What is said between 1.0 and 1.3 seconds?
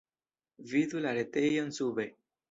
la